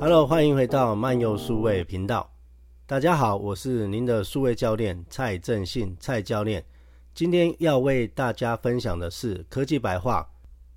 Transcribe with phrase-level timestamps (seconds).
[0.00, 2.32] Hello，欢迎回到漫游数位频道。
[2.86, 6.64] 大家好，我是您的数位教练蔡正信，蔡教练。
[7.12, 10.24] 今天要为大家分享的是科技白话。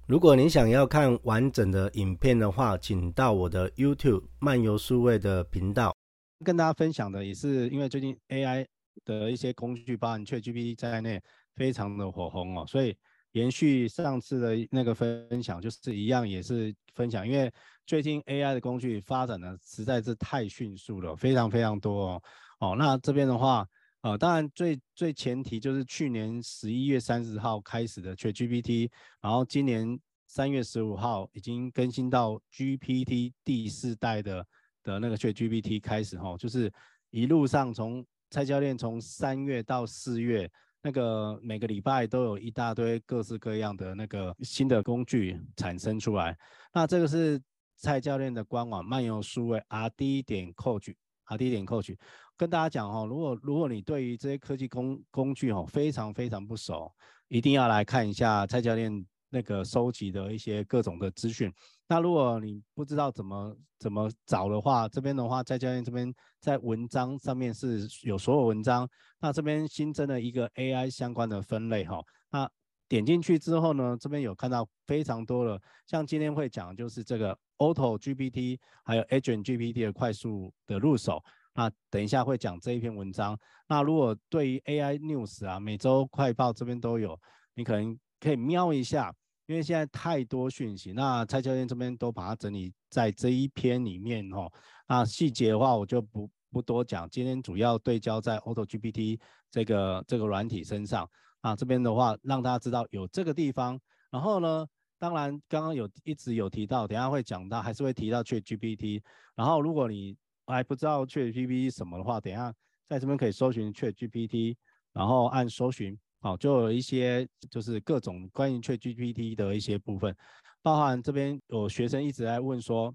[0.07, 5.95] 如果您想要看完整的影片的话，请到我的 YouTube 漫游数位的频道。
[6.44, 8.66] 跟大家分享的也是因为最近 AI
[9.05, 11.22] 的一些工具，包含 ChatGPT 在内，
[11.55, 12.98] 非常的火红哦，所以
[13.34, 17.49] 延续上次的那个分享，就是一样也是分享，因为
[17.91, 22.23] 最近 AI 的工具发展的实在是太迅速了，非常非常多哦。
[22.59, 23.68] 哦，那这边的话，
[23.99, 34.48] 呃，当然最最前提就是去年十一月三十号开始的 ChatGPT，然后今年三月十五号已经更新到 GPT 第四代的
[34.84, 36.71] 的那个 ChatGPT 开始哈，就是
[37.10, 40.49] 一路上从蔡教练从三月到四月，
[40.82, 46.37] 那个每个礼拜都有一大堆各式各样的那个新的工具产生出来。
[46.74, 47.37] 那这个是
[47.82, 51.98] 蔡教练的官网漫游数位 RD 点 Coach，RD 点 Coach。
[52.37, 56.91] 跟大家讲哦，如果如果你对于这些科技工工具哦非常非常不熟，
[57.27, 61.52] 一定要来看一下蔡教练那个收集的一些各种的资讯。
[61.87, 68.88] 那如果你不知道怎么怎么找的话，这边的话蔡教练这边在文章上面是有所有文章。
[69.19, 72.00] 那这边新增了一个 AI 相关的分类哈。
[72.31, 72.50] 那
[72.88, 81.23] 点进去之后呢，这边有看到非常多的，像今天会讲就是这个 Auto GPT 还有 Agent GPT 的快速的入手。
[81.53, 83.38] 那等一下会讲这一篇文章。
[83.68, 87.19] 那如果对于 AI News 啊，每周快报这边都有，
[87.53, 89.13] 你可能可以瞄一下，
[89.45, 90.94] 因为现在太多讯息。
[90.94, 94.51] 那蔡教练这边都把它整理在这一篇里面哦。
[94.88, 99.19] 那细节的话我就不不多讲，今天主要对焦在 Auto GPT
[99.51, 101.07] 这个这个软体身上。
[101.41, 103.79] 啊，这边的话让大家知道有这个地方。
[104.09, 104.68] 然后呢，
[105.02, 109.02] 当然刚刚有一直有提到，等下会讲到，还是会提到 ChatGPT。
[109.34, 110.16] 然后如果你
[110.46, 112.53] 还不知道 ChatGPT 什么的话，等下
[112.88, 114.56] 在这边可以搜寻 ChatGPT，
[114.94, 120.16] 然后按搜寻，好，就有一些就是各种关于 ChatGPT 的一些部分，
[120.62, 122.94] 包含这边有学生一直在问说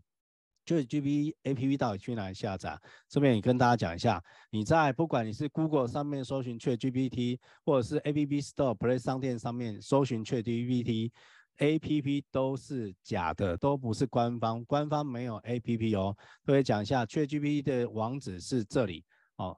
[0.64, 2.78] ，ChatGPT APP 到底去哪里下载？
[3.08, 11.10] 这边也跟大家讲一下，你在不管你是 Google 上面搜寻 ChatGPT，或者是 App Store Play 商店上面搜寻 ChatGPT。
[11.58, 16.16] A P P 都是假的，都不是官方，官方没有 A P P 哦。
[16.44, 19.04] 各位讲一下，ChatGPT 的网址是这里
[19.36, 19.56] 哦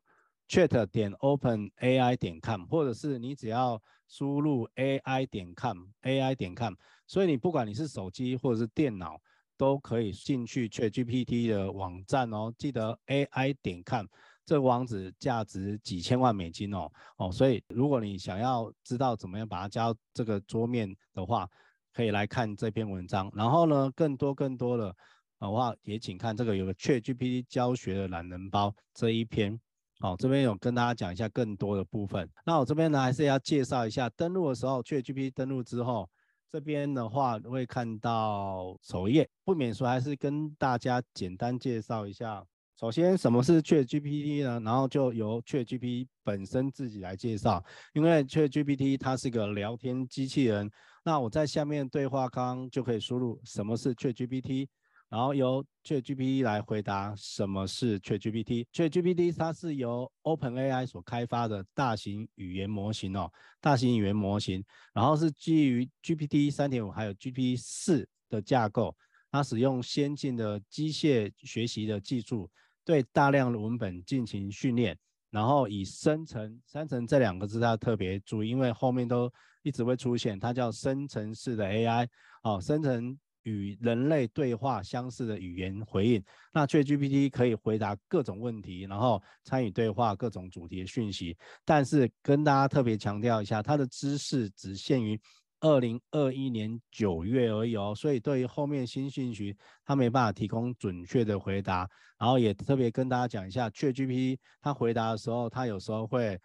[0.48, 6.75] ，chat 点 open A I 点 com，或者是你只要输入 A I 点 com，A I 点 com，
[7.06, 9.20] 所以你不管你是手机或者是电脑，
[9.56, 12.53] 都可以进去 ChatGPT 的网站哦。
[12.56, 14.06] 记得 A I 点 com
[14.44, 21.47] 这网址价值几千万美金哦哦，所以如果你想要知道怎么样把它加到这个桌面的话，
[21.94, 24.94] 可以来看这篇文章，然后呢，更多更多的
[25.41, 29.59] 话也请看这个有个 ChatGPT 教学的懒人包这一篇。
[30.00, 32.28] 好，这边有跟大家讲一下更多的部分。
[32.47, 36.09] 那我这边呢还是要介绍一下，登录的时候 ChatGPT 登录之后，
[36.53, 42.44] 这边的话会看到首页，不免说还是跟大家简单介绍一下。
[42.78, 44.60] 首先，什么是 ChatGPT 呢？
[44.60, 47.60] 然后就由 ChatGPT 本身自己来介绍，
[47.93, 50.71] 因为 ChatGPT 它是个聊天机器人。
[51.09, 54.69] 那我在下面对话框就可以输入什么是 ChatGPT，
[55.09, 58.67] 然后由 ChatGPT 来回答什么是 ChatGPT。
[58.75, 68.95] ChatGPT 它是由 OpenAI 所开发的大型语言模型哦，大型语言模型，然后是基于 GPT 三点五还有 GPT 四的架构，
[69.31, 72.51] 它使用先进的机械学习的技术，
[72.85, 74.95] 对大量的文本进行训练。
[75.31, 79.33] 然后以生成，生成这两个字要特别注意，因为后面都
[79.63, 82.09] 一直会出现，它叫生成式的 AI，
[82.43, 86.23] 哦，生成与人类对话相似的语言回应。
[86.53, 91.37] 那 ChatGPT 可以回答各种问题，然后参与对话各种主题的讯息。
[91.65, 95.19] 但是跟大家特别强调一下，它的知识只限于
[95.61, 101.89] 二零二一年九月而已哦，所以对于后面新讯息，它没办法提供准确的回答。
[102.19, 106.39] 然后也特别跟大家讲一下，ChatGPT 它回答的时候，它有时候会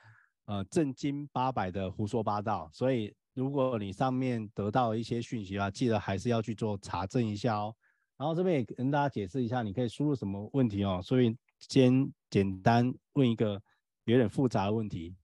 [0.45, 2.69] 呃正经八百的胡说八道。
[2.73, 7.75] 所以如果你上面得到一些讯息啊，记得还是要去做查证一下哦。
[8.17, 11.01] 然后这边也跟大家解释一下，你可以输入什么问题哦。
[11.03, 13.61] 所以先简单问一个
[14.05, 15.15] 有点复杂的问题，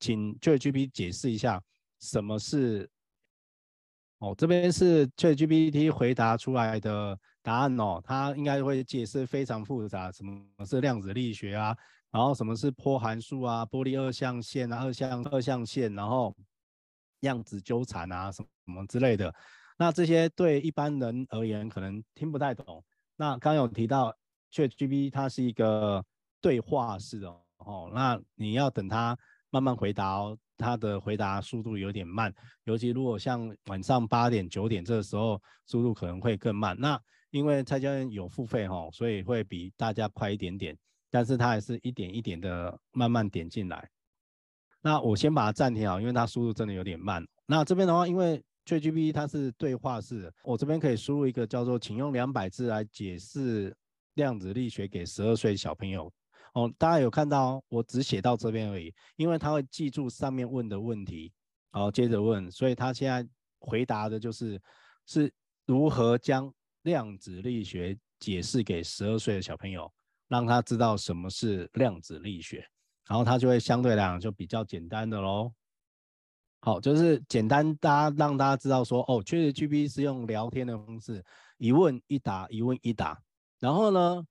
[0.00, 1.62] 请 ChatGPT 解释一下
[2.00, 2.88] 什么是。
[4.18, 11.76] 哦，这边是 ChatGPT 回答出来的答案哦，它应该会解释非常复杂，什么是量子力学啊，
[12.12, 16.36] 然后什么是波函数啊，波粒二象限啊，二象二象限，然后
[17.20, 19.34] 量子纠缠啊，什么什么之类的。
[19.78, 22.84] 那这些对一般人而言可能听不太懂。
[23.16, 24.14] 那刚有提到
[24.52, 26.04] ChatGPT 它是一个
[26.40, 29.16] 对话式的哦，那你要等它
[29.50, 32.32] 慢慢回答哦，它的回答速度有点慢，
[32.64, 36.76] 尤其如果像晚上八点九点这个时候，速度可能会更慢。
[36.78, 37.00] 那
[37.30, 40.76] 因为蔡教练有付费哦，所以会比大家快一点点，
[41.12, 43.88] 但是它还是一点一点的慢慢点进来。
[44.80, 47.24] 那我先把它暂停好，因为它输入真的有点慢。
[47.46, 53.76] 那这边的话，因为 ChatGPT 它是对话式，我这边可以输入一个叫做“请用两百字来解释
[54.14, 56.10] 量子力学给十二岁小朋友”。
[56.54, 61.32] 哦，大家有看到，我只写到这边而已，因为他会记住上面问的问题，
[61.70, 63.26] 然后接着问，所以他现在
[63.60, 64.60] 回答的就是
[65.06, 65.32] 是
[65.66, 69.90] 如何将量子力学解释给十二岁的小朋友，
[70.32, 72.66] 让他知道什么是量子力学，
[73.06, 75.52] 然后他就会相对来讲就比较简单的喽。
[76.60, 81.22] 好，就是简单，大家让大家知道说，哦，确实 GPT 是用聊天的方式，
[81.58, 83.20] 一问一答，一问一答。
[83.58, 84.26] 然后呢，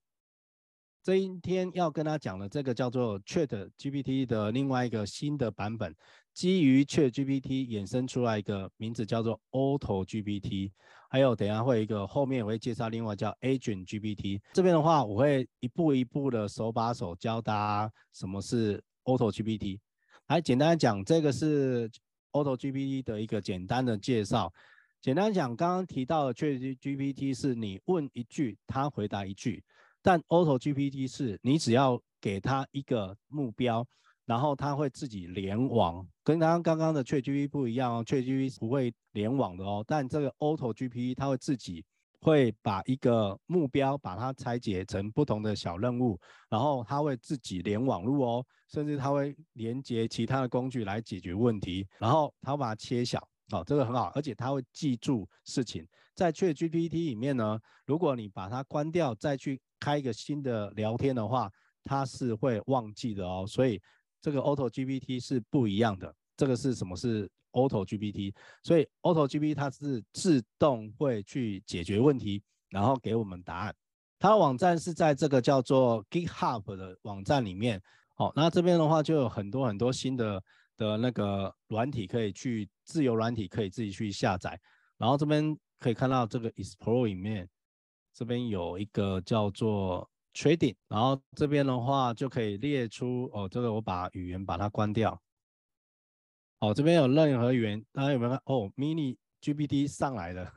[1.03, 5.95] 这一天要跟他讲的这个叫做 Chat GPT 的另外一个新的版本，
[6.33, 10.71] 基于 Chat GPT 衍生出来一个名字叫做 Auto GPT，
[11.11, 14.41] 还有等下会一个后面我会介绍另外叫 Agent GPT。
[14.53, 19.79] 这边的话，我会一步一步的手把手教大家什么是 Auto GPT。
[20.27, 21.91] 来，简单讲，这个是。
[22.33, 24.53] AutoGPT 的一个简单的介绍，
[25.01, 29.61] 简单讲，刚刚提到的 ChatGPT 是你问一句，它回答一句，
[30.01, 33.85] 但 AutoGPT 是你只要给它一个目标，
[34.31, 41.83] 然后它会自己联网，跟刚刚刚刚的 ChatGPT 不一样哦，ChatGPT 不会联网的哦，但这个 AutoGPT 它会自己。
[42.23, 46.19] 会把一个目标把它拆解成不同的小任务，
[46.51, 53.17] 然后它会自己连网路哦，甚至它会连接其他的工具来解决问题，然后它会把它切小，
[53.51, 55.83] 哦，这个很好，而且它会记住事情。
[56.13, 61.51] 在 ChatGPT 里面呢，如果你把它关掉，再去开一个新的聊天的话，
[61.83, 63.45] 它是会忘记的哦。
[63.47, 63.81] 所以
[64.21, 66.15] 这个 AutoGPT 是不一样的。
[66.37, 66.95] 这个是什么？
[66.95, 68.33] 是 Auto GPT，
[68.63, 73.75] 所以 Auto GPT 它是自动会去解决问题，然后给我们答案。
[74.17, 77.81] 它的网站是在这个叫做 GitHub 的网站里面。
[78.15, 80.43] 好，那这边的话就有很多很多新的
[80.77, 84.59] 的那个软体可以去自由软体可以自己去下载。
[84.97, 87.49] 然后这边可以看到这个 Explore 里面，
[88.13, 95.21] 这边有一个叫做 Trading，然后这边的话就可以列出哦，这个我把语言把它关掉。
[96.59, 98.41] 哦，这边有任何语言，大家有没有看？
[98.45, 100.49] 哦，Mini GPT 上来了。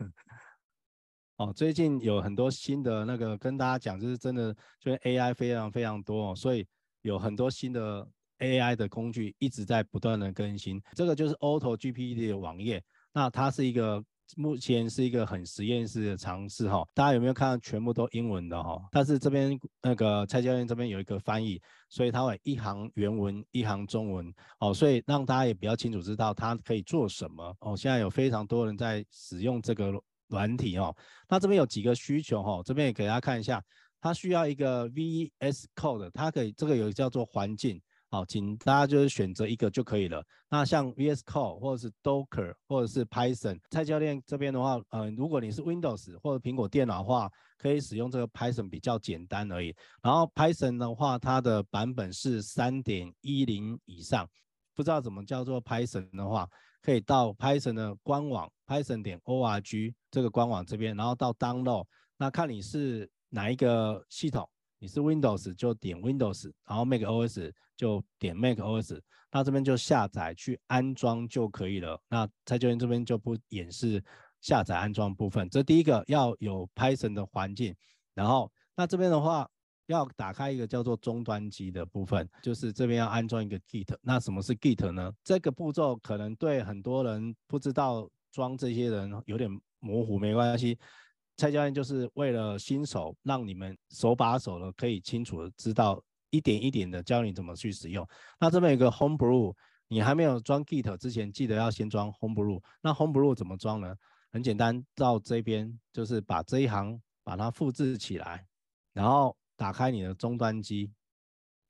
[1.39, 6.65] 哦，最近有很多新的那个跟大家讲，就是真的，就是 AI 非常非常多哦，所以
[7.03, 10.81] 有很多新的 AI 的工具一直在不断的更新。
[10.95, 12.81] 这个就是 Auto GPT 的网页，
[13.13, 14.05] 那它是一个。
[14.37, 18.81] 目前是一个很实验室的尝试哈，大家有没有看到全部都英文的哈？
[18.91, 27.77] 但是这边那个蔡教练这边有一个翻译，所以他会一行原文一行中文哦，所以让大家也比较清楚知道它可以做什么哦。
[27.77, 29.93] 现在有非常多人在使用这个
[30.29, 30.95] 软体哦，
[31.29, 33.63] 那这边有几个需求哈，这边也给大家看一下，
[34.01, 37.81] 它需要一个 VS Code，它可以这个有叫做环境。
[38.15, 40.25] 好，请大家就是选择一个就可以了。
[40.49, 47.29] 那像 VS Code 或者是 Docker 或者是 Python，蔡教练这边的话，呃，如果你是 Windows 或者苹果电脑的话，
[47.59, 49.75] 可以使用这个 Python 比较简单而已。
[50.01, 54.25] 然后 Python 的话，它的版本是三点一零以上。
[54.77, 56.49] 不知道怎么叫做 Python 的话，
[56.83, 61.85] 可以到 Python 的官网 Python 点 org 这个官网这边，然后到 Download，
[62.17, 64.49] 那看你是哪一个系统。
[64.85, 69.01] 你是 Windows 就点 Windows，然后 Mac OS 就点 Mac OS，
[69.33, 71.99] 那这边就下载去安装就可以了。
[72.07, 74.05] 那蔡教练这边就不演示
[74.43, 75.49] 下载安装部分。
[75.49, 77.75] 这第一个要有 Python 的环境，
[78.13, 79.49] 然后那这边的话
[79.87, 83.97] 要打开一个叫做终端机的部分，就是这边要安装一个 Git。
[84.03, 85.11] 那什么是 Git 呢？
[85.25, 89.49] 这个步骤可能对很多人不知道装这些人有点
[89.81, 90.79] 模糊，没关系。
[91.37, 96.01] 蔡教练就是为了新手，让你们手把手的可以清楚的知道，
[96.31, 98.07] 一点一点的教你怎么去使用。
[98.39, 99.55] 那这边有个 Homebrew，
[99.89, 102.63] 你还没有装 Git 之前，记得要先装 Homebrew。
[102.81, 103.95] 那 Homebrew 怎么装呢？
[104.31, 108.47] 很简单，到这边就是把这一行把它复制起来，
[108.93, 110.93] 然后打开你的终端机，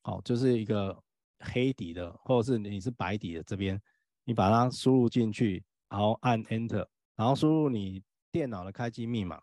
[0.02, 0.98] 好，就是一个
[1.40, 3.80] 黑底的，或者是你是白底的这边，
[4.24, 9.40] 你把它输入进去，然后按 Enter，然后输入你电脑的开机密码。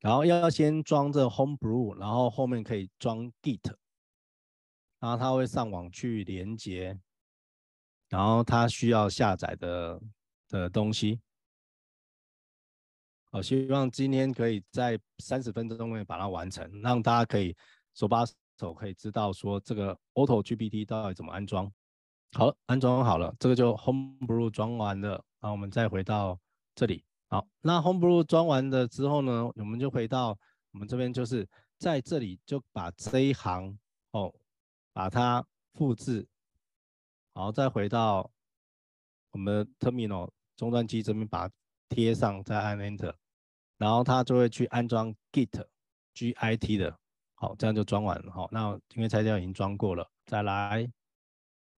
[0.00, 3.74] 然后要先装这 Homebrew，然后后面可以装 Git，
[5.00, 6.98] 然后它会上网去连接，
[8.08, 10.00] 然后它需要下载的
[10.48, 11.20] 的东西。
[13.30, 17.54] 我希望今天可以在三十分钟内把它完成，让大家可以
[17.94, 18.24] 手把
[18.58, 21.70] 手可以知道说这个 Auto GPT 到底怎么安装。
[22.32, 26.38] 好，安装好了，这个就 Homebrew 装完了，然后我们再回到
[26.74, 27.04] 这里。
[27.28, 30.38] 好，那 Homebrew 装完了之后呢，我们就回到
[30.72, 31.46] 我们这边，就是
[31.78, 33.78] 在这里就把这一行
[34.12, 34.34] 哦，
[34.94, 35.44] 把它
[35.74, 36.26] 复制，
[37.34, 38.30] 然后再回到
[39.32, 41.54] 我们 Terminal 终端机这边，把它
[41.90, 43.12] 贴上，再按 Enter，
[43.76, 45.64] 然后它就会去安装 Git
[46.14, 46.98] Git 的。
[47.34, 48.32] 好，这样就装完了。
[48.32, 50.90] 好，那因为材料已经装过了，再来。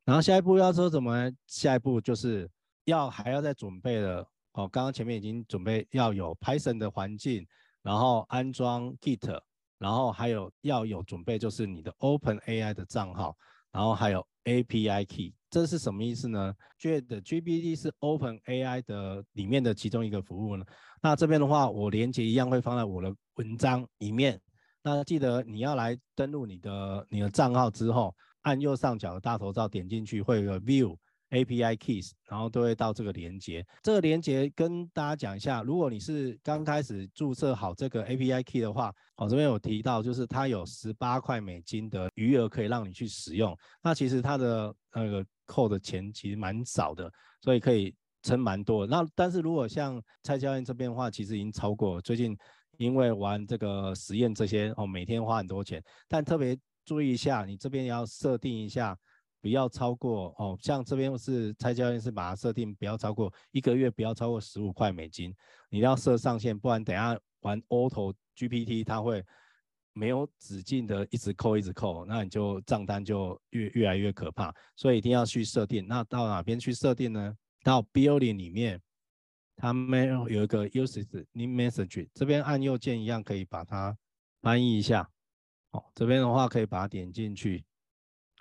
[0.05, 1.31] 然后下一步要说什么？
[1.47, 2.49] 下一步就是
[2.85, 4.27] 要还要再准备了。
[4.53, 7.47] 哦，刚刚前面已经准备要有 Python 的环境，
[7.83, 9.41] 然后安装 Git，
[9.79, 13.37] 然后还有要有准备就是你的 OpenAI 的账号，
[13.71, 15.35] 然后还有 API Key。
[15.49, 16.55] 这是什么意思呢？
[16.79, 20.65] 觉得 GPT 是 OpenAI 的里面的其中一个服务呢。
[21.03, 24.41] 那这边的话，我连接一样会放在我的文章里面。
[24.83, 28.15] 那记得你要来登录你的你的账号之后。
[28.43, 30.97] 按右上角的大头照点进去，会有个 View
[31.31, 33.65] API Keys，然后都会到这个连接。
[33.83, 43.57] 这个连接跟大家讲一下，如果你是刚开始注册好这个 API Key 的话，我这边有提到，就是它有十八块美金的余额可以让你去使用。
[43.83, 47.11] 那其实它的那个扣的钱其实蛮少的，
[47.41, 48.87] 所以可以撑蛮多。
[48.87, 52.01] 那但是如果像蔡教练这边的话，其实已经超过。
[52.01, 52.37] 最近
[52.79, 56.59] 因为玩这个实验这些哦，每天花很多钱，但特别。
[56.83, 58.99] 注意一下，你这边要设定一下，
[59.41, 60.57] 不要超过哦。
[60.61, 65.35] 像这边是蔡教练是把它设定不要超过一个月，不要超过十五块美金。
[65.69, 69.25] 你要设上限，不然等下玩 Auto GPT 它会
[69.93, 74.55] 没有止境的一直扣一直扣，那你就账单就越越来越可怕。
[74.77, 75.87] 所以一定要去设定。
[75.87, 77.37] 那到哪边去设定呢？
[77.63, 78.81] 到 Building 里面，
[79.57, 83.97] 它没有有一个 Usage New Message，这边按右键一样可以把它
[84.41, 85.09] 翻译一下。
[85.71, 87.65] 好，这边的话可以把它点进去。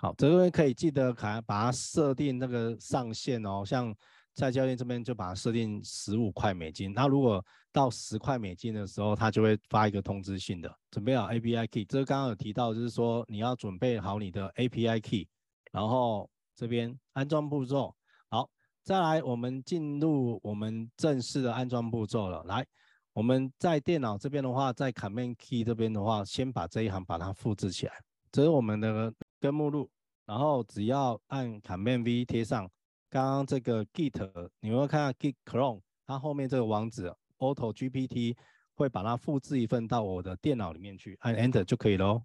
[0.02, 3.62] 好，这边可以记得卡把它设定那个上限哦。
[3.66, 3.94] 像
[4.34, 6.94] 蔡教练这边就把它设定十五块美金。
[6.94, 10.74] 那如果到十块美金的时候，它就会发一个通知信的。
[10.90, 15.28] 准备好 API Key，这刚刚有提到，就是说你要准备好你的 API Key，
[15.70, 17.94] 然后这边安装步骤。
[18.30, 18.48] 好，
[18.82, 22.42] 再来我们进入我们正式的安装步骤了。
[22.44, 22.66] 来。
[23.12, 27.92] 我们在电脑这边的话，在 Command Key 这边的话，先把这一行把它复制起来，
[28.30, 29.90] 这是我们的根目录。
[30.26, 32.70] 然后只要按 Command V 贴上，
[33.08, 38.36] 刚刚这个 Git，你会看到 Git Clone，它后面这个网址 Auto GPT
[38.74, 42.22] 会把它复制一份到我的电脑里面去，按 Enter 就可以喽。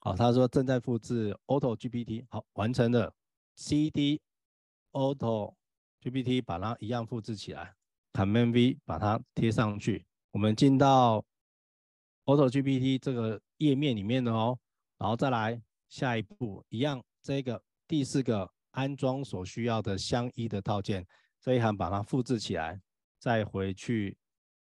[0.00, 3.12] 好，他说正在复制 Auto GPT，好，完成了。
[3.56, 4.20] CD
[4.92, 5.54] Auto
[6.02, 7.74] GPT 把它一样复制起来。
[8.12, 11.24] Command V 把它贴上去，我们进到
[12.26, 14.58] Auto GPT 这个页面里面的哦，
[14.98, 21.06] 然后再来下一步一样，这个第四个安装所需要的相依的套件
[21.40, 22.80] 这一行把它复制起来，
[23.18, 24.16] 再回去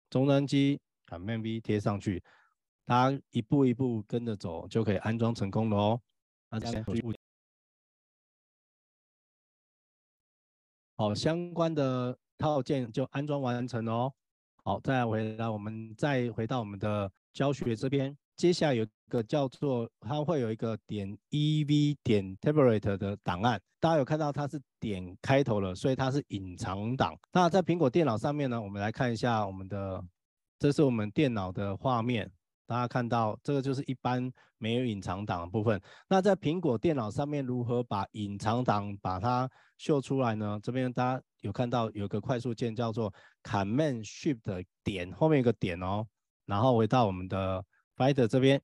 [0.10, 2.24] 终端机 Command V 贴上去，
[2.86, 6.02] 大家一步一步跟着走就可以安装成功了哦。
[6.50, 6.86] 那这样
[10.96, 12.18] 好，相关的。
[12.38, 14.14] 套件就安装完成了哦。
[14.62, 18.16] 好，再回来，我们再回到我们的教学这边。
[18.38, 27.18] 接下来有一个叫做，它会有一个点 ev 点 tablet 的档案，大家有看到它是点开头了，所以它是隐藏档。
[27.32, 30.04] 那在苹果电脑上面呢，我们来看一下我们的，
[30.60, 32.30] 这是我们电脑的画面。
[32.68, 34.28] 大家看到这个就是一般
[34.58, 35.80] 没有隐藏档的部分。
[36.10, 40.60] 那在苹果电脑上面如何把隐藏档把它秀出来呢？
[40.64, 43.14] 这边大家有看到有个快速键叫做
[43.44, 46.08] Command Shift 点，后面有个点哦，
[46.48, 47.64] 然后回到我们的
[47.96, 48.62] Finder 这边，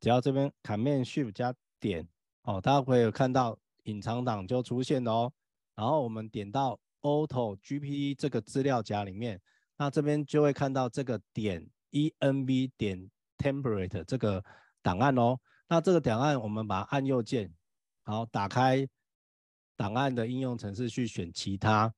[0.00, 2.08] 只要这边 Command Shift 加点
[2.42, 5.32] 哦，大家会有看到隐藏档就出现了哦。
[5.74, 9.40] 然后我们点到 Auto GPT 这个资料夹里面，
[9.76, 13.10] 那这边就会看到这个点 env 点。
[13.42, 14.44] template 这个
[14.82, 17.50] 档案哦，那这个档案我们把它按右键，
[18.02, 18.86] 好，打开
[19.78, 21.90] 档案的应用程式去选其他，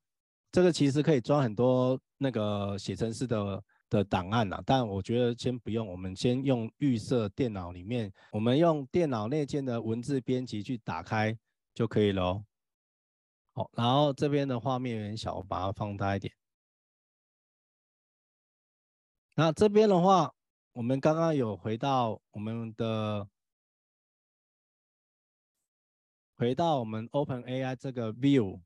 [0.52, 3.60] 这个其实可以装很多那个写程式的
[3.98, 11.38] 的档案呐，但我觉得先不用，我们先用预设电脑里面，我们用电脑内建的文字编辑去打开
[11.74, 12.42] 就可以了。
[13.52, 16.32] 好，然后这边的画面有点小，我把它放大一点。
[19.34, 20.32] 那这边的话。
[20.74, 23.28] 我们刚刚有回到我们的，
[26.38, 28.62] 回到我们 OpenAI 这个 View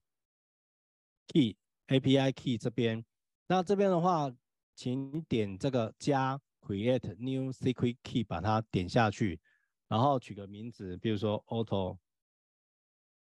[1.27, 1.57] Key
[1.89, 3.05] API Key 这边。
[3.49, 4.31] 那这边的话，
[4.77, 9.41] 请点这个加 Create New Secret Key，把它点下去。
[9.89, 11.97] 然后取个名字，比如说 Auto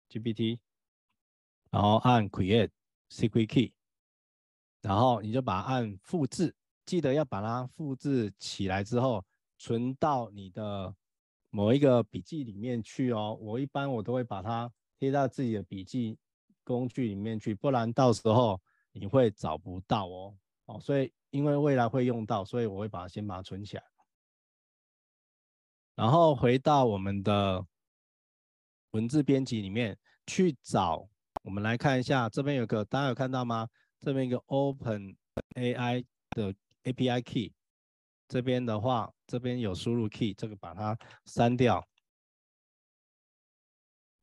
[0.10, 0.60] GPT，
[1.72, 2.72] 然后按 Create
[3.10, 3.74] Secret Key，
[4.82, 6.56] 然后你就把它按复制，
[6.86, 9.24] 记得要把它复制起来之后
[9.58, 10.94] 存到你的
[11.52, 13.38] 某一个笔记里面去哦。
[13.40, 16.18] 我一般我都会把它贴到自己的笔记
[16.64, 18.60] 工具里面去，不然到时候
[18.92, 20.36] 你会找不到哦。
[20.66, 23.84] 哦，所以因为未来会用到，所以我会把它先把它存起来。
[25.96, 27.66] 然后回到我们的
[28.92, 31.10] 文字编辑里面去找，
[31.44, 33.68] 我们来看一下，这边有个大家有看到吗？
[34.00, 35.18] 这边一个 Open
[35.56, 37.54] AI 的 API key，
[38.30, 41.86] 这边的话，这边有输入 key，这个把它删掉，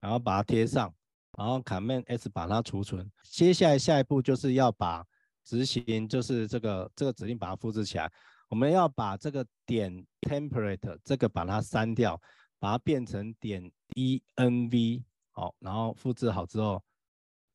[0.00, 0.94] 然后把它贴上，
[1.36, 3.12] 然后 Command S 把它储存。
[3.22, 5.06] 接下来下一步就是要把
[5.46, 8.12] 执行，就是这个这个指令把它复制起来。
[8.48, 12.20] 我们要把这个点 template 这个把它删掉，
[12.58, 16.82] 把它变成点 env 好，然后复制好之后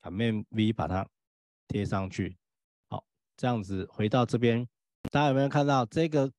[0.02, 1.06] ，cmd V 把它
[1.68, 2.38] 贴上去，
[2.90, 3.04] 好，
[3.36, 4.68] 这样子回到这边，
[5.12, 6.32] 大家有没有看到这个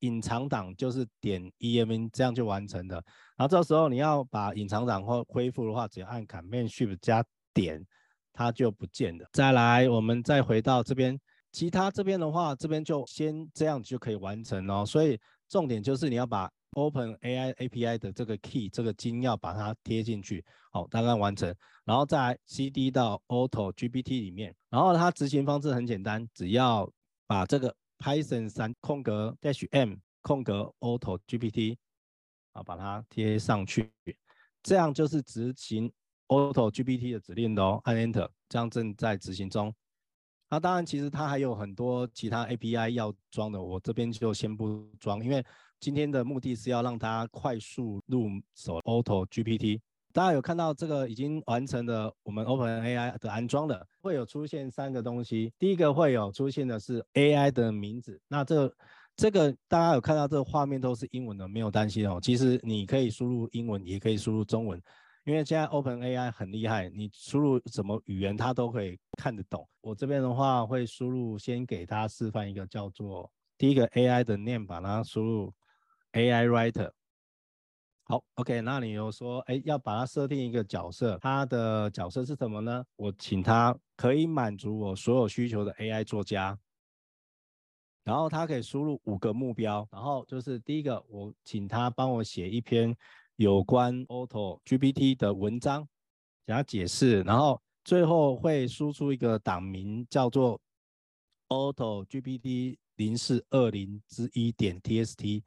[0.00, 2.94] 隐藏档就是点 env 这样就完成的。
[3.36, 7.84] 然后这时候你要把隐藏档或恢复的话，只要按 cmd Shift 加点，
[8.32, 9.28] 它就不见了。
[9.32, 11.18] 再来，我们再回到这边。
[11.50, 14.84] 其他这边的话，这边就先这样就可以完成哦。
[14.84, 15.18] 所以
[15.48, 21.52] 重点就是你要把 Open AI API 的这个 key 这个金要把它贴进去，好，大概完成，
[21.84, 26.88] 然后再 CD 到 Auto GPT 里面，然后它执行方式很简单，只要
[27.26, 31.78] 把这个 Python 三空格 dash M 空格 Auto GPT
[32.52, 33.90] 啊，把它贴上去，
[34.62, 35.90] 这样就是执行
[36.28, 37.80] Auto GPT 的指令的哦。
[37.84, 39.74] 按 Enter，这样正在执行中。
[40.50, 45.44] 那当然，其实它还有很多其他 API 要装的，我这边就先不装，因为
[45.78, 49.80] 今天的目的是要让大家快速入手 Auto GPT。
[50.10, 55.52] 大家有看到这个已经完成的我们 OpenAI 的安装的，会有出现三个东西。
[55.58, 58.74] 第一个会有出现的是 AI 的名字，那这、
[59.14, 62.18] 这个大家有看到这个画面都是英文的，没有担心哦。
[62.22, 64.82] 其实你可以输入英文，也可以输入中文。
[65.28, 69.68] 因为现在 OpenAI 很厉害，你输入什么语言它都可以看得懂。
[69.82, 75.52] 我这边的话会输入，先给它示范一个叫做第一个 AI 的念把它输入
[76.12, 76.90] AI Writer。
[78.04, 82.82] 好，OK，那你有说，哎，要把它设定一个角色，它的角色是什么呢？
[82.96, 86.58] 我请它可以满足我所有需求的 AI 作家，
[88.02, 92.96] 然后它可以输入五个目标，然后就是第一个，我请它帮我写一篇。
[93.38, 95.86] 有关 Auto GPT 的文章，
[96.44, 100.60] 给他解释，然后最后会输出一个档名，叫做
[101.46, 105.44] Auto GPT 零四二零之一点 T S T。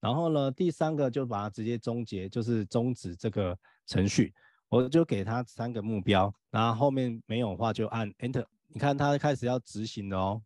[0.00, 4.34] 然后呢，第三个就把它直接终结，就是终止这个程序。
[4.68, 8.44] 我就给他三个目标，然后后面没有的话就按 Enter。
[8.66, 10.42] 你看它开始要执行了哦。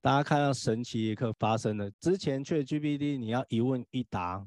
[0.00, 4.46] 大家看到神奇一刻发生了，之前去 GPT 你要一问一答。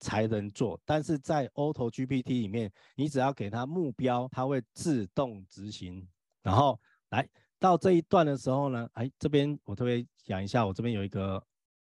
[0.00, 6.08] 才能做，但是在 Auto GPT 里面，你只要给它目标，它会自动执行。
[6.42, 11.44] 然后来到这一段的时候呢，哎，这边我特别讲一下，我这边有一个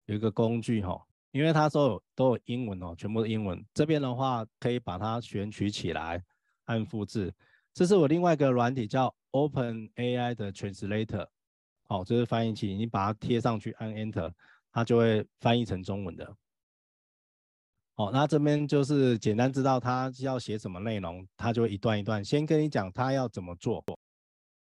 [0.04, 3.62] 有一个工具哈，因为它说有都有英文哦，全部是英文。
[3.74, 6.22] 这边的话可以把它选取起来，
[6.66, 7.34] 按复制。
[7.74, 11.26] 这是我另外一个软体叫 Open AI 的 Translator，
[11.88, 14.32] 好，这是翻译器，你把它贴上去，按 Enter，
[14.70, 16.36] 它就会翻译成中文的。
[17.96, 23.82] 哦，那这边就是简单知道他要写什么内容，他就一段一段先跟你讲他要怎么做。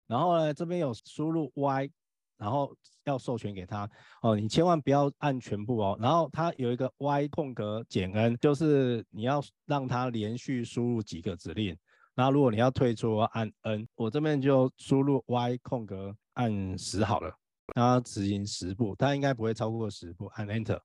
[0.07, 1.91] 然后呢，这边有输入 Y，
[2.37, 2.73] 然后
[3.05, 3.91] 要授权给他。
[4.23, 5.99] 哦，你千万不要按全部哦。
[6.01, 11.77] 然后它有一个 Y 空格减 N，就是你要让它连续输入几个指令。
[12.15, 13.89] 那如果你要退出，按 N。
[13.97, 17.35] 我这边就输入 Y 空格按十好了，
[17.75, 20.79] 让它执行十步，它应该不会超过十步，按 Enter。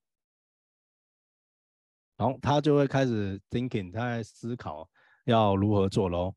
[2.20, 4.86] 然后他就会开始 thinking，他在思考
[5.24, 6.36] 要如何做喽。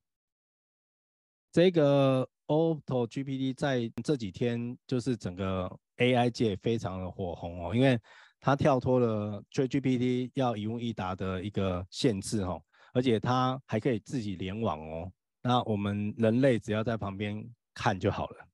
[1.51, 8.01] 这个 Auto GPT 在这几天就是整个 AI 界非常的火红哦，因为
[8.41, 12.63] 它跳脱了 ChatGPT 要一问一答的一个限制哦，
[12.95, 15.13] 而且它还可以自己联网哦。
[15.43, 18.47] 那我们人类只要在旁边看就好了。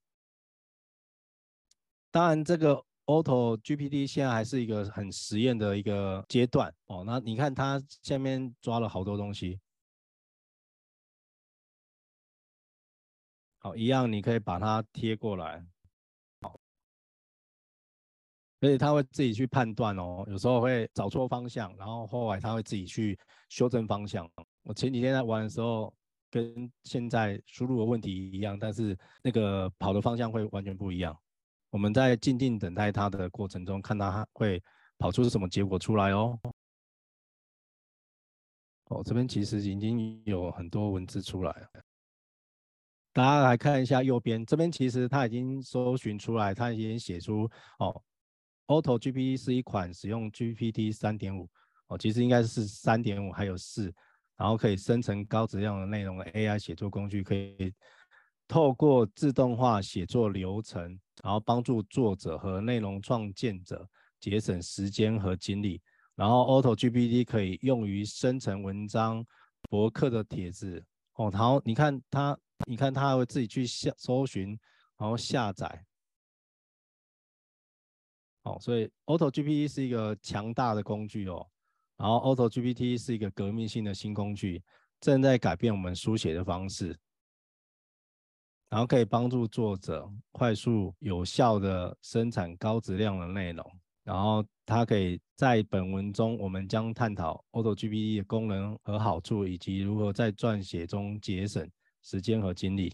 [2.09, 2.83] 当然这个。
[3.09, 7.03] Auto GPT 现在还是一个很实验的一个阶段哦。
[7.03, 9.59] 那你看它下面抓了好多东西，
[13.57, 15.65] 好，一样你可以把它贴过来，
[16.41, 16.59] 好，
[18.61, 23.17] 而且他会自己去判断哦，有时候会找错方向，然后后来他会自己去
[23.49, 24.29] 修正方向。
[24.61, 25.91] 我前几天在玩的时候，
[26.29, 31.19] 跟现在输入的问题一样，但是那个跑的方向会完全不一样。
[31.69, 34.61] 我们在静静等待它的过程中，看它会
[34.97, 36.39] 跑出什么结果出来哦。
[38.85, 41.67] 哦，这边其实已经有很多文字出来了。
[43.13, 48.01] 大家来看一下右边，这边其实它已经搜寻出来，它已经写出哦。
[48.67, 51.49] Auto GPT 是一款使用 GPT 三点五
[51.87, 53.93] 哦，其实应该是三点五还有四，
[54.37, 57.73] 然后可以生成高质量的内容 AI 写作工具，可以
[58.49, 63.87] 透过自动化写作流程，然后帮助作者和内容创建者
[64.19, 65.79] 节省时间和精力。
[66.15, 69.23] 然后 Auto GPT 可以用于生成文章、
[69.69, 70.83] 博客的帖子
[71.13, 71.29] 哦。
[71.31, 74.59] 然后你看它，你看它会自己去下搜寻，
[74.97, 75.85] 然后下载。
[78.41, 81.47] 哦，所以 Auto GPT 是一个强大的工具哦，
[81.97, 84.63] 然后 Auto GPT 是一个革命性的新工具，
[84.99, 86.97] 正在改变我们书写的方式，
[88.69, 93.65] 然后可以帮助作者快速有效的生产高质量的内容，
[94.03, 101.67] 然后它可以在本文中，我们将探讨 Auto GPT 的功能和好处，以及如何在撰写中节省
[102.03, 102.93] 时间和精力。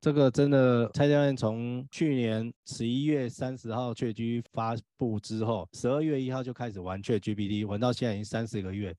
[0.00, 8.94] 这个真的，蔡教练从去年十一月三十号 ChatGPT 发布之后，十二月一号就开始玩确 GPT，玩到现在已经三四个月，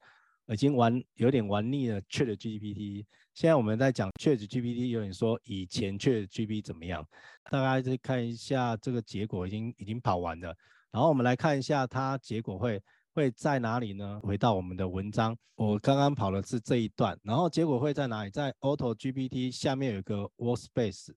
[0.47, 3.05] 已经玩有点玩腻了确的 GPT。
[3.35, 7.05] 现在我们在讲 ChatGPT，有点说以前 ChatGPT 怎么样？
[7.51, 10.55] 大家再看一下这个结果，已经已经跑完了。
[10.89, 12.81] 然后我们来看一下它结果会。
[13.15, 14.19] 会在哪里呢？
[14.23, 18.29] 回到我们的文章，我刚刚跑的是这一段，然后结果会在哪里？
[18.29, 21.13] 在 Auto GPT 下面有一个 Workspace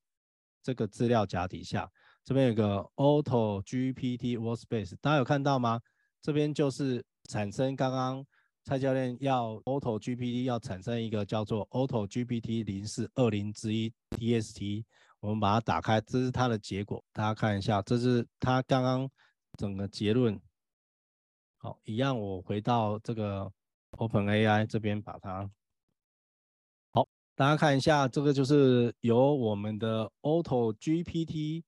[0.62, 1.90] 这个资料夹底下，
[2.22, 5.81] 这边有个 Auto GPT Workspace，大家有看到吗？
[6.22, 8.24] 这边就是产生刚刚
[8.68, 14.85] 蔡教练要 Auto GPT 要产生一个叫做 Auto GPT 零四二零之一 TST，
[15.20, 19.11] 我们把它打开，这是它的结果，大家看一下，这是它刚刚
[19.57, 20.38] 整个结论。
[21.57, 23.50] 好，一样，我回到这个
[23.92, 25.50] OpenAI 这边，把它
[26.92, 31.62] 好，大家看一下，这个就是由我们的 Auto GPT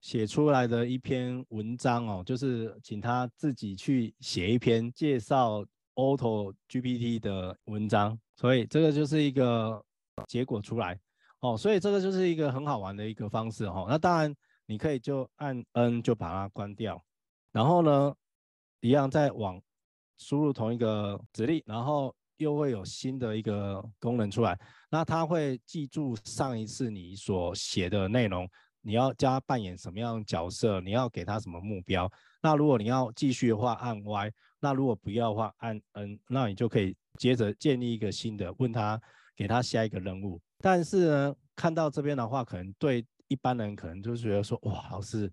[0.00, 9.82] 写出来的一篇文章哦，就是请他自己去写一篇介绍 Auto GPT 的文章，所以这个就是一个
[10.26, 10.98] 结果出来
[11.40, 13.86] 哦，所以这个就是一个很好玩的一个方式哦。
[13.88, 14.34] 那当然，
[14.66, 17.02] 你可以就按 N 就把它关掉，
[17.52, 18.14] 然后呢，
[18.80, 19.60] 一样在往
[20.16, 24.58] 输入同一个指令，然后又会有新的一个功能出来。
[24.90, 28.48] 那它会记住上一次你所写的内容，
[28.84, 32.10] 你要叫它扮演什么样的角色，你要给他什么目标。
[32.42, 36.20] 那如果你要继续的话，按 Y；那如果不要的话，按 N。
[36.28, 39.00] 那你就可以接着建立一个新的，问他
[39.34, 40.40] 给他下一个任务。
[40.58, 45.32] 但是呢，看到这边的话，可能对一般人可能就觉得说，哇，老师。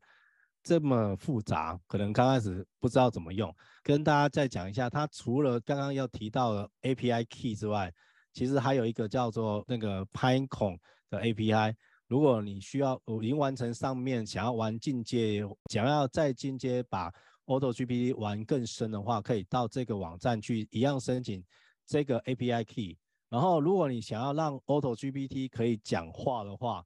[0.63, 3.51] 这么复杂，可能刚开始不知道怎么用。
[3.81, 7.91] 跟大家再讲一下，它除了刚刚要提到的 API Key 之外，
[8.31, 10.77] 其实还有一个叫做那个 Pinecone
[11.09, 11.73] 的 API。
[12.11, 17.09] 如果你需要已经完成上面想要玩进阶，想要再进阶把
[17.45, 21.41] Auto GPT 玩更深的话，可以到这个网站去一样申请
[21.87, 22.97] 这个 API Key。
[23.29, 26.83] 然后，如果你想要让 Auto GPT 可以讲话的话，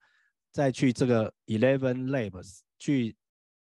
[0.52, 3.18] 再去这个 Eleven Labs 去。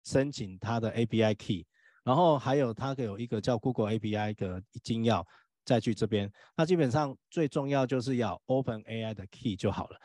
[0.08, 1.66] 申请它的 API key，
[2.04, 5.26] 然后还有它有一个叫 Google API 的金钥，
[5.66, 6.32] 再去这边。
[6.56, 10.00] 那基本上最重要就是要 OpenAI 的 key 就好了。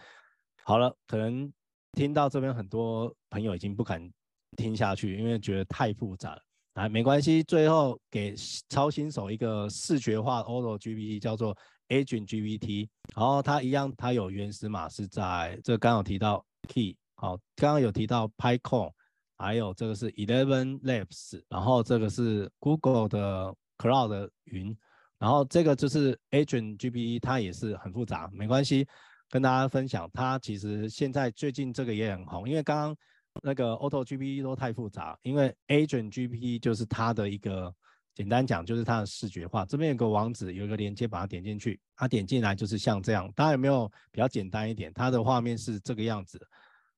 [0.64, 1.52] 好了，可能
[1.92, 4.10] 听到这边很多朋友已经不敢
[4.56, 6.42] 听下去，因为觉得太复杂了。
[6.74, 8.34] 啊，没关系，最后给
[8.68, 11.56] 超新手一个视觉化 Auto GPT，叫做
[11.88, 12.88] Agent GPT。
[13.16, 18.92] 然后它一样，它有原始码是在这刚刚有提到 key，好，刚刚有提到 PyCon，。
[19.36, 24.76] 还有这个是 Eleven Labs，然后这个是 Google 的 Cloud 云，
[25.18, 28.86] 然后这个就是 Agent GPT，它也是很复杂，没关系，
[29.30, 32.96] 跟大家分享，它其实现在最近这个也很红，因为刚刚
[33.42, 37.72] 那个 Auto GPT 都太复杂，因为 Agent GPT 就是它的一个
[38.14, 44.92] 简单讲就是它的视觉化，这边有个网址，有一个连接，把它点进去，它点进来就是像这样，大家有没有比较简单一点？
[44.92, 46.38] 它的画面是这个样子。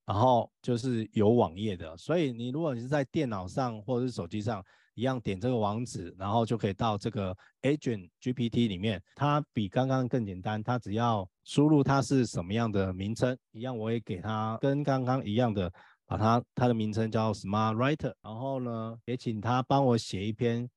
[0.05, 4.61] 然后就是有网页的，所以你如果你是在电脑上或者是手机上，
[4.95, 9.03] 一样点这个网址，然后就可以到这个 Agent GPT 里面。
[9.15, 15.73] 它比刚刚更简单，它只要输入它是什么样的名称，一样我也给它跟刚刚一样的
[16.07, 20.69] 把它它的名称叫 Smart Writer，然后呢，也请他帮我写一篇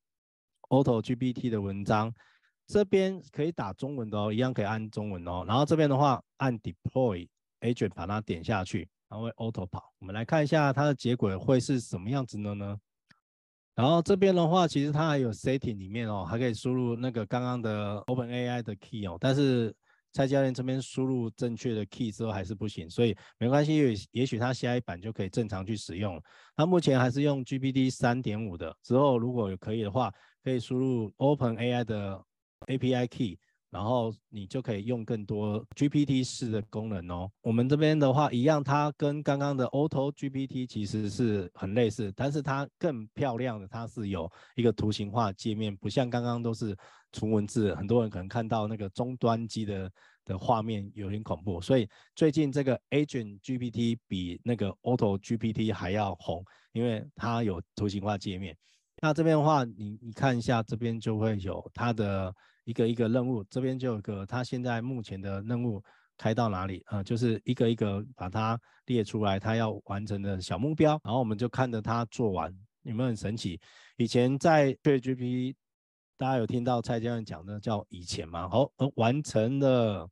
[0.70, 2.12] Auto GPT 的文章。
[2.66, 5.44] 这边可以打中文的哦，一样可以按中文哦。
[5.46, 7.28] 然后这边的话，按 Deploy
[7.60, 9.92] Agent 把它点下去，然后会 Auto 跑。
[10.00, 12.76] 我们来看一下它的结果会是什么样子的呢？
[13.76, 19.16] 然后这边的话，其实它还有 Setting 里面哦，还可以输入那个刚刚的 OpenAI 的 Key 哦。
[19.20, 19.72] 但是
[20.12, 26.20] 蔡教练这边输入正确的 Key 之后还是不行，所以没关系，也也许它下一版就可以正常去使用。
[26.56, 30.12] 那目前还是用 GPT 三点五的，之后如果有可以的话，
[30.42, 32.20] 可以输入 OpenAI 的。
[32.68, 33.38] API key，
[33.70, 37.30] 然后你就可以用更多 GPT 式的功能哦。
[37.42, 46.76] 我们这边的话一样，它跟刚刚的 Auto GPT 其实是很类似，但是它更漂亮的，它是有一个图形化界面，不像刚刚都是
[47.12, 47.74] 纯文字。
[47.74, 49.90] 很多人可能看到那个终端机的
[50.24, 58.56] 的画面有点恐怖，所以最近这个 Agent GPT 比那个 Auto GPT 还要红，因为它有图形化界面。
[59.02, 62.34] 那这边的话，你你看一下，这边就会有它的
[62.66, 65.82] 一个一个任务，这边就有个他现在目前的任务
[66.18, 73.58] 开到哪里啊、就是一个一个把它列出来，他要完成的小目标，然后我们就看着他做完，有没有很神奇？
[73.96, 75.54] 以前在 GPT，
[76.18, 78.48] 大家有听到蔡教练讲的叫以前嘛？
[78.48, 80.08] 好、哦，完成了，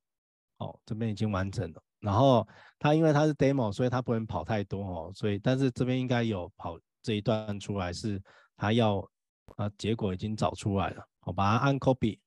[0.58, 1.82] 哦，这边已经完成了。
[2.00, 2.46] 然后
[2.78, 8.22] 他因为他是 demo，所以他不能跑太多哦，所以但是这边应该有跑这一段出来是。
[8.56, 9.00] 他要
[9.56, 12.20] 啊，结果已经找出来了，我把它按 copy，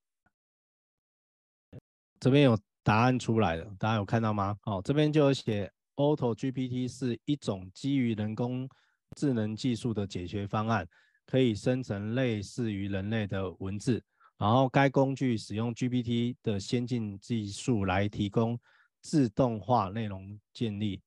[2.19, 4.57] 这边有答案出来了，大家有看到吗？
[4.63, 8.67] 哦，这边就有写 Auto GPT 是一种基于人工
[9.15, 10.87] 智能技术的解决方案，
[11.25, 14.03] 可以生成类似于人类的文字，
[14.37, 18.59] 然后该工具使用 GPT 的先进技术来提供
[19.01, 21.01] 自动化内容建立，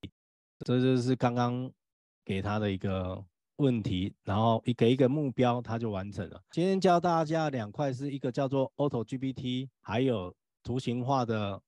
[0.65, 1.71] 这就是刚刚
[2.23, 3.23] 给他的一个。
[3.57, 6.41] 问题，然后一给一个目标，它就完成了。
[6.49, 11.61] 今天教大家两块，是一个叫做 Auto GPT，还有图形化的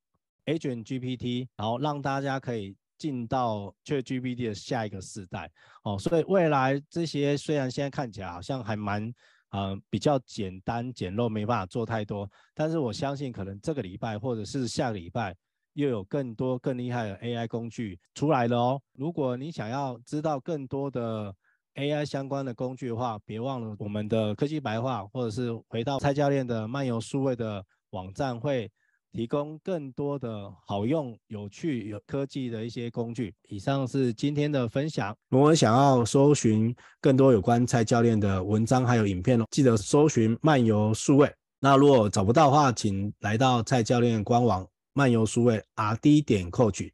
[0.46, 5.52] Agent GPT，然后让大家可以进到 ChatGPT 的下一个世代。
[5.84, 9.14] 哦，所以未来这些虽然现在看起来好像还蛮
[9.50, 15.36] 呃比较简单简陋，没办法做太多，但是我相信可能这个礼拜或者是下个礼拜
[15.74, 18.82] 又有更多更厉害的 AI 工具出来了哦。
[18.94, 21.36] 如果你想要知道更多的
[21.76, 28.72] ，AI 相关的工具的话，别忘了我们的科技白话，或者是回到蔡教练的漫游数位的网站，会
[29.14, 33.32] 提供更多的好用、有趣、有科技的一些工具。
[33.48, 35.16] 以上是今天的分享。
[35.30, 41.32] 如果想要搜寻更多有关蔡教练的文章还有影片哦，记得搜寻漫游数位。
[41.60, 46.90] 那如果找不到的话，请来到蔡教练官网漫游数位 RD 点 Coach，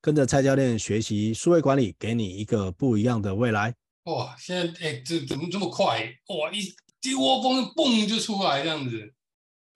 [0.00, 3.72] 跟着蔡教练学习数位管理，给你一个不一样的未来。
[4.06, 6.12] 哇，现在哎，这怎么这么快？
[6.26, 9.14] 哇，一一窝蜂蹦就出来这样子。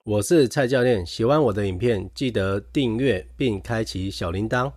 [0.07, 4.71] 我是蔡教练，喜欢我的影片，记得订阅并开启小铃铛。